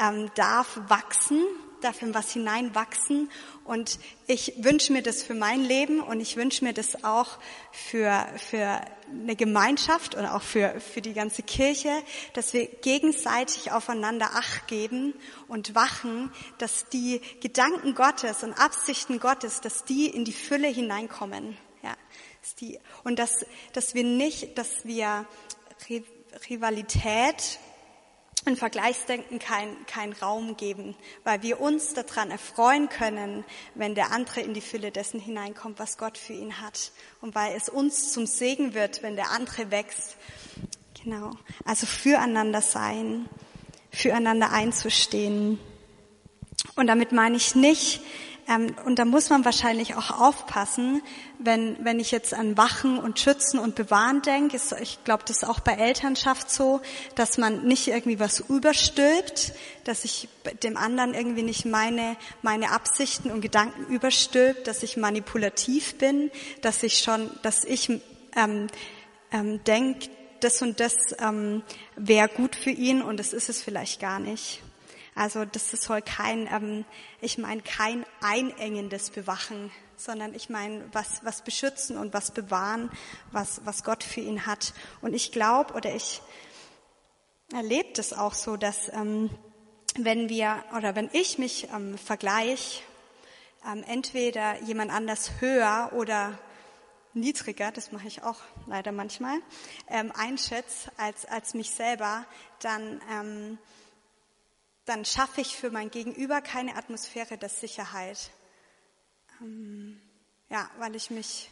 [0.01, 1.43] ähm, darf wachsen
[1.81, 3.31] darf in was hineinwachsen.
[3.65, 7.39] Und ich wünsche mir das für mein Leben und ich wünsche mir das auch
[7.73, 11.91] für, für eine Gemeinschaft und auch für, für die ganze Kirche,
[12.35, 15.15] dass wir gegenseitig aufeinander Acht geben
[15.49, 21.57] und wachen, dass die Gedanken Gottes und Absichten Gottes, dass die in die Fülle hineinkommen.
[21.83, 21.95] Ja,
[22.43, 25.27] dass die, und dass, dass wir nicht, dass wir
[26.49, 27.59] Rivalität
[28.47, 34.41] und Vergleichsdenken keinen kein Raum geben, weil wir uns daran erfreuen können, wenn der andere
[34.41, 36.93] in die Fülle dessen hineinkommt, was Gott für ihn hat.
[37.21, 40.17] Und weil es uns zum Segen wird, wenn der andere wächst.
[41.05, 41.33] Genau.
[41.65, 43.29] Also füreinander sein,
[43.91, 45.59] füreinander einzustehen.
[46.77, 48.01] Und damit meine ich nicht,
[48.51, 51.03] ähm, und da muss man wahrscheinlich auch aufpassen,
[51.39, 54.59] wenn, wenn ich jetzt an Wachen und Schützen und Bewahren denke.
[54.81, 56.81] Ich glaube, das ist auch bei Elternschaft so,
[57.15, 59.53] dass man nicht irgendwie was überstülpt,
[59.85, 60.29] dass ich
[60.65, 66.83] dem anderen irgendwie nicht meine, meine Absichten und Gedanken überstülpt, dass ich manipulativ bin, dass
[66.83, 67.89] ich schon, dass ich
[68.37, 68.67] ähm,
[69.31, 70.09] ähm, denke,
[70.41, 71.63] das und das ähm,
[71.97, 74.63] wäre gut für ihn und das ist es vielleicht gar nicht.
[75.15, 76.85] Also das soll kein, ähm,
[77.21, 82.91] ich meine kein einengendes Bewachen, sondern ich meine was, was beschützen und was bewahren,
[83.33, 84.73] was, was Gott für ihn hat.
[85.03, 86.23] Und ich glaube oder ich
[87.53, 89.31] erlebe das auch so, dass ähm,
[89.99, 92.83] wenn wir oder wenn ich mich ähm, vergleiche,
[93.67, 96.39] ähm, entweder jemand anders höher oder
[97.13, 99.39] niedriger, das mache ich auch leider manchmal,
[99.89, 102.25] ähm, einschätze als, als mich selber,
[102.61, 103.59] dann, ähm,
[104.85, 108.31] dann schaffe ich für mein Gegenüber keine Atmosphäre der Sicherheit.
[109.41, 110.01] Ähm,
[110.49, 111.51] ja, weil ich mich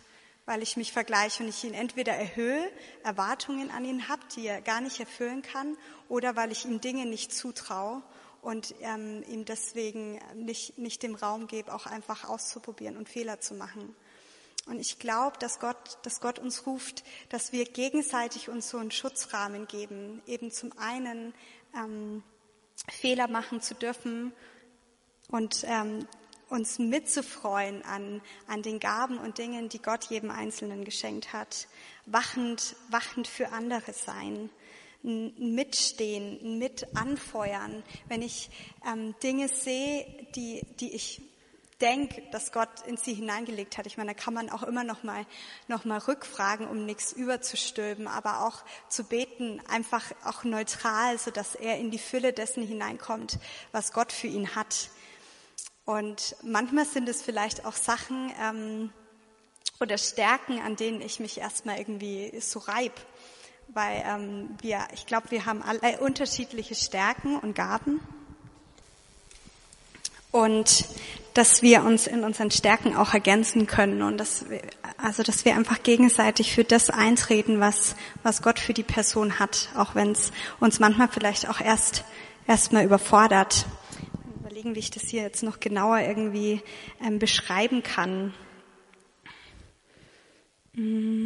[0.48, 2.72] weil ich mich vergleiche und ich ihn entweder erhöhe,
[3.04, 5.76] Erwartungen an ihn habe, die er gar nicht erfüllen kann,
[6.08, 8.02] oder weil ich ihm Dinge nicht zutraue
[8.40, 13.52] und ähm, ihm deswegen nicht, nicht dem Raum gebe, auch einfach auszuprobieren und Fehler zu
[13.52, 13.94] machen.
[14.64, 18.90] Und ich glaube, dass Gott, dass Gott uns ruft, dass wir gegenseitig uns so einen
[18.90, 21.34] Schutzrahmen geben, eben zum einen
[21.74, 22.22] ähm,
[22.90, 24.32] Fehler machen zu dürfen
[25.30, 26.06] und ähm,
[26.48, 31.68] uns mitzufreuen an, an den Gaben und Dingen, die Gott jedem Einzelnen geschenkt hat.
[32.06, 34.50] Wachend, wachend für andere sein.
[35.02, 37.84] Mitstehen, mit anfeuern.
[38.08, 38.50] Wenn ich
[38.86, 41.20] ähm, Dinge sehe, die, die ich
[41.80, 43.86] denke, dass Gott in sie hineingelegt hat.
[43.86, 45.24] Ich meine, da kann man auch immer noch mal,
[45.68, 51.54] noch mal rückfragen, um nichts überzustülpen, aber auch zu beten, einfach auch neutral, so dass
[51.54, 53.38] er in die Fülle dessen hineinkommt,
[53.72, 54.90] was Gott für ihn hat.
[55.84, 58.92] Und manchmal sind es vielleicht auch Sachen ähm,
[59.80, 62.92] oder Stärken, an denen ich mich erstmal irgendwie so reib,
[63.68, 68.00] weil ähm, wir, ich glaube, wir haben alle unterschiedliche Stärken und Gaben
[70.30, 70.86] und
[71.34, 74.60] dass wir uns in unseren Stärken auch ergänzen können und dass wir,
[74.96, 79.68] also dass wir einfach gegenseitig für das eintreten, was was Gott für die Person hat,
[79.76, 82.04] auch wenn es uns manchmal vielleicht auch erst
[82.46, 83.66] erstmal überfordert.
[84.40, 86.62] Überlegen, wie ich das hier jetzt noch genauer irgendwie
[87.04, 88.34] ähm, beschreiben kann.
[90.74, 91.17] Hm.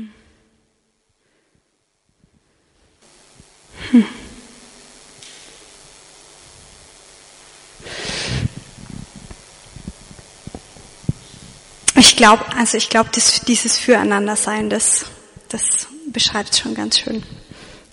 [12.22, 15.06] Glaube, also ich glaube, dieses Füreinandersein, das,
[15.48, 17.24] das beschreibt schon ganz schön.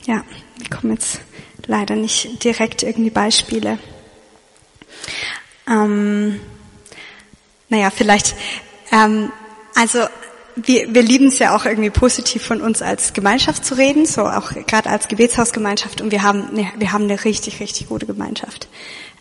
[0.05, 0.23] Ja,
[0.55, 1.21] wir kommen jetzt
[1.65, 3.79] leider nicht direkt irgendwie Beispiele.
[5.67, 6.39] Ähm,
[7.69, 8.35] naja, vielleicht,
[8.91, 9.31] ähm,
[9.73, 10.05] also
[10.55, 14.27] wir, wir lieben es ja auch irgendwie positiv von uns als Gemeinschaft zu reden, so
[14.27, 18.67] auch gerade als Gebetshausgemeinschaft und wir haben, ne, wir haben eine richtig, richtig gute Gemeinschaft.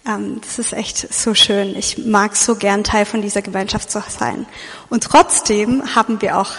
[0.07, 1.77] Ähm, das ist echt so schön.
[1.77, 4.47] Ich mag so gern Teil von dieser Gemeinschaft zu sein.
[4.89, 6.53] Und trotzdem haben wir auch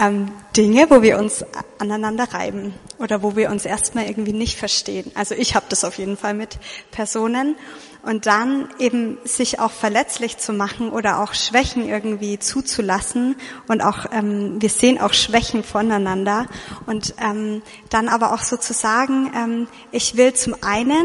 [0.00, 1.44] ähm, Dinge, wo wir uns
[1.78, 5.10] aneinander reiben oder wo wir uns erstmal irgendwie nicht verstehen.
[5.14, 6.58] Also ich habe das auf jeden Fall mit
[6.90, 7.56] Personen.
[8.00, 13.34] Und dann eben sich auch verletzlich zu machen oder auch Schwächen irgendwie zuzulassen
[13.66, 16.46] und auch ähm, wir sehen auch Schwächen voneinander
[16.86, 21.04] und ähm, dann aber auch so zu sagen, ähm, ich will zum einen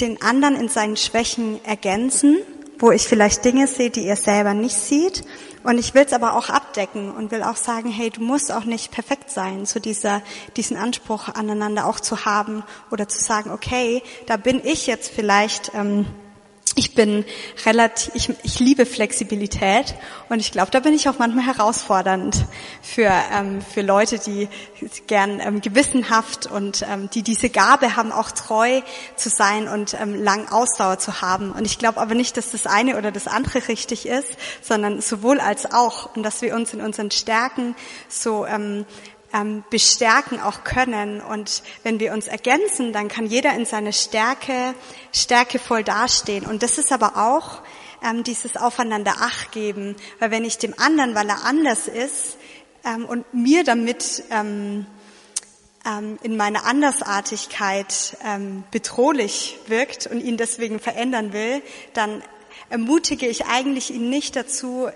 [0.00, 2.38] den anderen in seinen Schwächen ergänzen,
[2.78, 5.22] wo ich vielleicht Dinge sehe, die er selber nicht sieht.
[5.62, 8.64] Und ich will es aber auch abdecken und will auch sagen, hey, du musst auch
[8.64, 10.22] nicht perfekt sein, so dieser,
[10.56, 15.70] diesen Anspruch aneinander auch zu haben oder zu sagen, okay, da bin ich jetzt vielleicht
[15.74, 16.06] ähm,
[16.74, 17.24] ich bin
[17.66, 19.94] relativ, ich, ich liebe Flexibilität
[20.30, 22.46] und ich glaube, da bin ich auch manchmal herausfordernd
[22.80, 24.48] für, ähm, für Leute, die
[25.06, 28.80] gern ähm, gewissenhaft und ähm, die diese Gabe haben, auch treu
[29.16, 31.52] zu sein und ähm, lang Ausdauer zu haben.
[31.52, 34.30] Und ich glaube aber nicht, dass das eine oder das andere richtig ist,
[34.62, 37.76] sondern sowohl als auch und dass wir uns in unseren Stärken
[38.08, 38.86] so ähm,
[39.32, 41.20] ähm, bestärken auch können.
[41.20, 44.74] Und wenn wir uns ergänzen, dann kann jeder in seiner Stärke
[45.12, 46.46] stärkevoll dastehen.
[46.46, 47.62] Und das ist aber auch
[48.04, 52.36] ähm, dieses Aufeinander Acht geben, weil wenn ich dem anderen, weil er anders ist
[52.84, 54.86] ähm, und mir damit ähm,
[55.86, 61.62] ähm, in meiner Andersartigkeit ähm, bedrohlich wirkt und ihn deswegen verändern will,
[61.94, 62.22] dann
[62.70, 64.88] ermutige ich eigentlich ihn nicht dazu,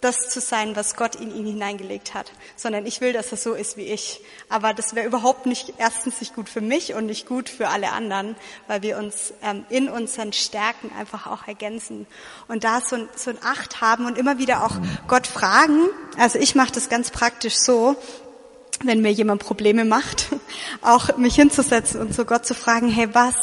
[0.00, 3.54] das zu sein, was Gott in ihn hineingelegt hat, sondern ich will, dass er so
[3.54, 4.20] ist wie ich.
[4.48, 7.90] Aber das wäre überhaupt nicht, erstens nicht gut für mich und nicht gut für alle
[7.90, 8.36] anderen,
[8.68, 12.06] weil wir uns ähm, in unseren Stärken einfach auch ergänzen.
[12.46, 14.76] Und da so ein, so ein Acht haben und immer wieder auch
[15.08, 15.88] Gott fragen.
[16.16, 17.96] Also ich mache das ganz praktisch so,
[18.84, 20.28] wenn mir jemand Probleme macht,
[20.82, 23.34] auch mich hinzusetzen und zu Gott zu fragen, hey, was,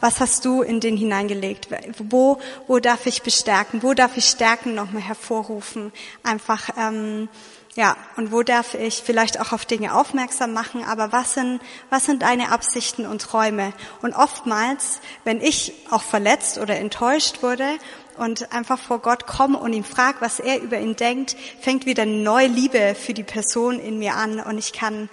[0.00, 1.68] was hast du in den hineingelegt?
[1.98, 3.82] Wo, wo darf ich bestärken?
[3.82, 5.92] Wo darf ich Stärken nochmal hervorrufen?
[6.22, 7.28] Einfach, ähm,
[7.78, 10.84] ja, und wo darf ich vielleicht auch auf Dinge aufmerksam machen?
[10.84, 11.60] Aber was sind,
[11.90, 13.72] was sind deine Absichten und Träume?
[14.02, 17.78] Und oftmals, wenn ich auch verletzt oder enttäuscht wurde
[18.16, 22.02] und einfach vor Gott komme und ihn frage, was er über ihn denkt, fängt wieder
[22.02, 25.08] eine neue Liebe für die Person in mir an und ich kann,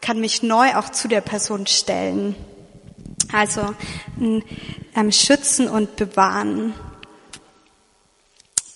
[0.00, 2.34] kann mich neu auch zu der Person stellen.
[3.32, 3.74] Also
[4.20, 6.74] ähm, schützen und bewahren.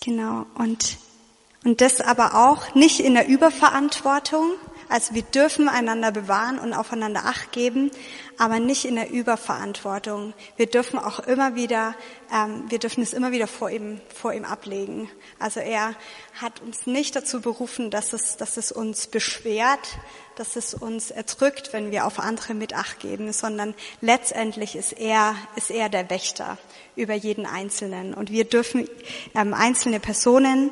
[0.04, 0.46] Genau.
[0.54, 0.96] Und,
[1.64, 4.52] und das aber auch nicht in der Überverantwortung,
[4.88, 7.90] also wir dürfen einander bewahren und aufeinander Acht geben,
[8.38, 10.32] aber nicht in der Überverantwortung.
[10.56, 11.94] Wir dürfen auch immer wieder,
[12.32, 15.10] ähm, wir dürfen es immer wieder vor ihm, vor ihm ablegen.
[15.38, 15.94] Also er
[16.40, 19.98] hat uns nicht dazu berufen, dass es, dass es uns beschwert,
[20.36, 25.34] dass es uns erdrückt, wenn wir auf andere mit Acht geben, sondern letztendlich ist er,
[25.56, 26.58] ist er der Wächter
[26.94, 28.14] über jeden Einzelnen.
[28.14, 28.88] Und wir dürfen
[29.34, 30.70] ähm, einzelne Personen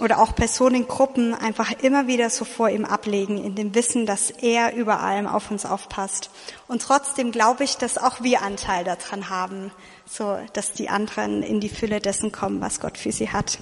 [0.00, 4.74] oder auch Personengruppen einfach immer wieder so vor ihm ablegen, in dem Wissen, dass er
[4.74, 6.30] über allem auf uns aufpasst.
[6.68, 9.70] Und trotzdem glaube ich, dass auch wir Anteil daran haben,
[10.06, 13.58] so dass die anderen in die Fülle dessen kommen, was Gott für sie hat.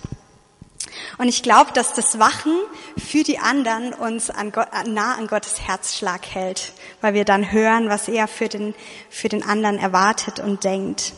[1.18, 2.52] Und ich glaube, dass das Wachen
[2.96, 7.88] für die anderen uns an Gott, nah an Gottes Herzschlag hält, weil wir dann hören,
[7.88, 8.74] was er für den,
[9.08, 11.12] für den anderen erwartet und denkt.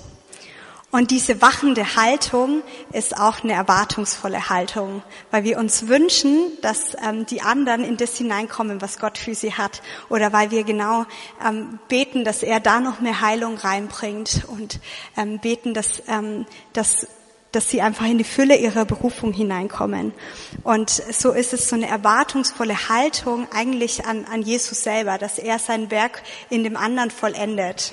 [0.93, 2.63] Und diese wachende Haltung
[2.93, 8.19] ist auch eine erwartungsvolle Haltung, weil wir uns wünschen, dass ähm, die anderen in das
[8.19, 9.81] hineinkommen, was Gott für sie hat,
[10.11, 11.07] oder weil wir genau
[11.43, 14.81] ähm, beten, dass er da noch mehr Heilung reinbringt und
[15.17, 17.07] ähm, beten, dass, ähm, dass
[17.53, 20.15] dass sie einfach in die Fülle ihrer Berufung hineinkommen.
[20.63, 25.59] Und so ist es so eine erwartungsvolle Haltung eigentlich an, an Jesus selber, dass er
[25.59, 27.93] sein Werk in dem anderen vollendet.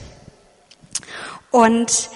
[1.51, 2.09] Und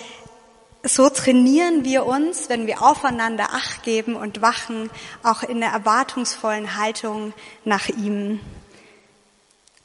[0.84, 4.90] so trainieren wir uns, wenn wir aufeinander Acht geben und wachen,
[5.24, 8.42] auch in der erwartungsvollen Haltung nach ihm.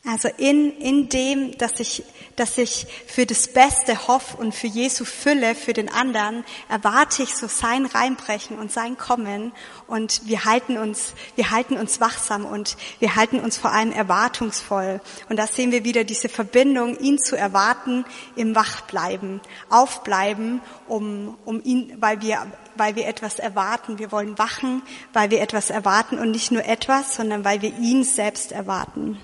[0.06, 2.04] Also in, in dem, dass ich,
[2.36, 7.34] dass ich für das Beste hoffe und für Jesu Fülle für den anderen, erwarte ich
[7.34, 9.52] so sein Reinbrechen und sein Kommen
[9.88, 15.00] und wir halten uns, wir halten uns wachsam und wir halten uns vor allem erwartungsvoll.
[15.28, 18.04] Und da sehen wir wieder diese Verbindung, ihn zu erwarten,
[18.36, 22.46] im Wachbleiben, aufbleiben, um, um ihn, weil wir,
[22.76, 23.98] weil wir etwas erwarten.
[23.98, 24.82] Wir wollen wachen,
[25.12, 29.18] weil wir etwas erwarten und nicht nur etwas, sondern weil wir ihn selbst erwarten.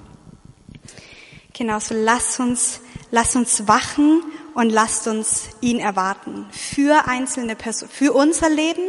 [1.57, 2.81] Genau, so lass uns,
[3.13, 4.25] lass uns wachen
[4.55, 6.47] und lasst uns ihn erwarten.
[6.51, 8.83] Für einzelne Personen, für unser Leben,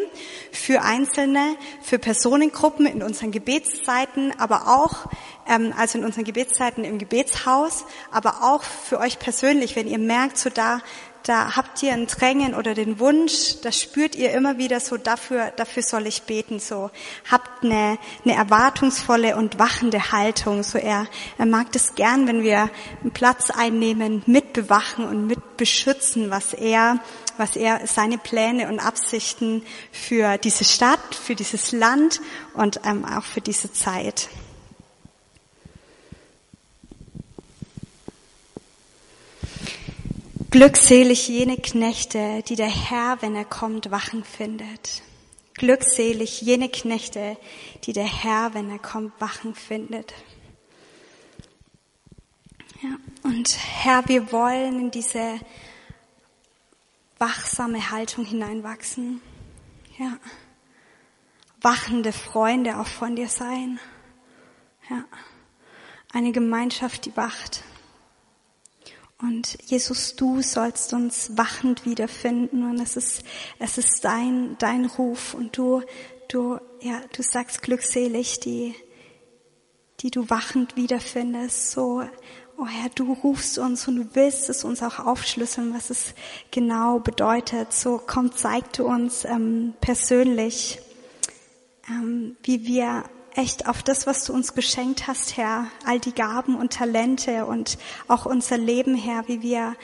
[0.51, 5.05] für einzelne, für Personengruppen in unseren Gebetszeiten, aber auch,
[5.47, 10.39] ähm, also in unseren Gebetszeiten im Gebetshaus, aber auch für euch persönlich, wenn ihr merkt,
[10.39, 10.82] so da,
[11.26, 15.51] da habt ihr ein Drängen oder den Wunsch, das spürt ihr immer wieder so, dafür,
[15.55, 16.91] dafür soll ich beten, so.
[17.32, 21.07] Habt eine, eine erwartungsvolle und wachende Haltung, so er,
[21.39, 22.69] er mag das gern, wenn wir
[23.01, 26.99] einen Platz einnehmen, mitbewachen und mitbeschützen, was er,
[27.38, 32.21] was er, seine Pläne und Absichten für diese Stadt, für dieses Land
[32.53, 34.30] und ähm, auch für diese Zeit.
[40.56, 45.03] Glückselig jene Knechte, die der Herr, wenn er kommt, wachen findet.
[45.56, 47.36] Glückselig jene Knechte,
[47.84, 50.14] die der Herr, wenn er kommt, wachen findet.
[52.82, 55.41] Ja, und Herr, wir wollen in diese
[57.18, 59.20] wachsame Haltung hineinwachsen.
[59.99, 60.18] Ja.
[61.60, 63.78] Wachende Freunde auch von dir sein.
[64.89, 65.03] Ja.
[66.14, 67.66] Eine Gemeinschaft, die wacht.
[69.22, 73.24] Und Jesus, du sollst uns wachend wiederfinden und es ist,
[73.59, 75.84] es ist dein, dein Ruf und du,
[76.28, 78.76] du, ja, du sagst glückselig, die,
[80.01, 82.03] die du wachend wiederfindest, so,
[82.57, 86.13] oh Herr, du rufst uns und du willst es uns auch aufschlüsseln, was es
[86.51, 87.72] genau bedeutet.
[87.72, 90.80] So, komm, zeig du uns ähm, persönlich,
[91.89, 93.05] ähm, wie wir
[93.36, 97.77] echt auf das, was du uns geschenkt hast, Herr, all die Gaben und Talente und
[98.07, 99.75] auch unser Leben, Herr, wie wir,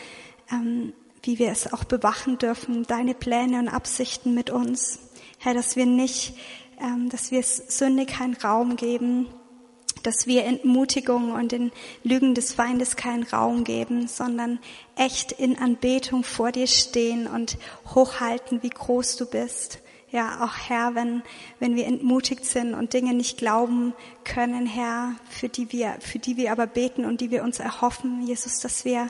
[0.51, 0.93] ähm,
[1.23, 4.99] wie wir es auch bewachen dürfen, deine Pläne und Absichten mit uns.
[5.37, 6.35] Herr, dass wir nicht
[6.81, 9.27] ähm, dass wir Sünde keinen Raum geben,
[10.03, 11.71] dass wir Entmutigung und den
[12.03, 14.59] Lügen des Feindes keinen Raum geben, sondern
[14.95, 17.57] echt in Anbetung vor dir stehen und
[17.93, 19.79] hochhalten, wie groß du bist.
[20.12, 21.24] Ja, auch Herr, wenn,
[21.59, 23.93] wenn wir entmutigt sind und Dinge nicht glauben
[24.26, 28.22] können, Herr, für die wir, für die wir aber beten und die wir uns erhoffen,
[28.28, 29.07] Jesus, dass wir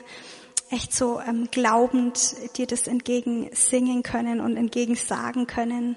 [0.70, 5.96] echt so ähm, glaubend dir das entgegen singen können und entgegen sagen können,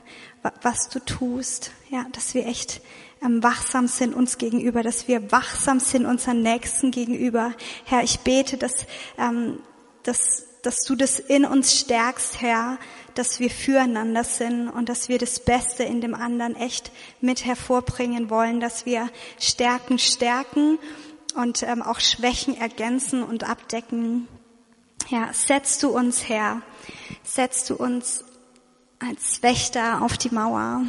[0.62, 1.72] was du tust.
[1.92, 2.82] Ja, dass wir echt
[3.24, 7.54] ähm, wachsam sind uns gegenüber, dass wir wachsam sind unseren Nächsten gegenüber.
[7.86, 8.86] Herr, ich bete, dass,
[9.18, 9.60] ähm,
[10.04, 12.78] dass, dass du das in uns stärkst, Herr,
[13.18, 16.92] dass wir füreinander sind und dass wir das Beste in dem anderen echt
[17.22, 19.10] mit hervorbringen wollen, dass wir
[19.40, 20.78] Stärken stärken
[21.36, 24.28] und ähm, auch Schwächen ergänzen und abdecken.
[25.10, 26.62] Ja, setzt du uns, Herr,
[27.24, 28.24] setzt du uns
[29.00, 30.84] als Wächter auf die Mauer,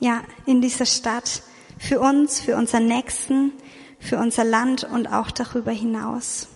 [0.00, 1.42] ja, in dieser Stadt,
[1.78, 3.52] für uns, für unseren Nächsten,
[3.98, 6.48] für unser Land und auch darüber hinaus.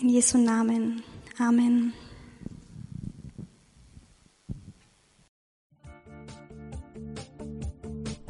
[0.00, 1.02] In Jesu Namen.
[1.38, 1.92] Amen.